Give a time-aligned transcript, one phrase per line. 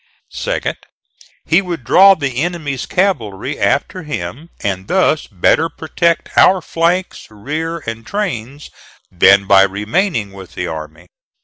[0.31, 0.77] Second,
[1.45, 7.83] he would draw the enemy's cavalry after him, and thus better protect our flanks, rear
[7.85, 8.71] and trains
[9.11, 11.05] than by remaining with the army.